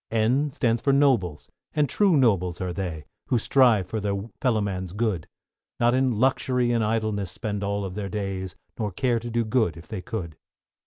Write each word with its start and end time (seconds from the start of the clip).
=N= 0.09 0.49
stands 0.49 0.81
for 0.81 0.91
Nobles, 0.91 1.47
and 1.75 1.87
true 1.87 2.17
nobles 2.17 2.59
are 2.59 2.73
they, 2.73 3.05
Who 3.27 3.37
strive 3.37 3.85
for 3.85 3.99
their 3.99 4.19
fellow 4.41 4.59
man's 4.59 4.93
good; 4.93 5.27
Not 5.79 5.93
in 5.93 6.19
luxury 6.19 6.71
and 6.71 6.83
idleness 6.83 7.29
spend 7.31 7.63
all 7.63 7.87
their 7.87 8.09
days, 8.09 8.55
Nor 8.79 8.91
care 8.93 9.19
to 9.19 9.29
do 9.29 9.45
good 9.45 9.77
if 9.77 9.87
they 9.87 10.01
could. 10.01 10.37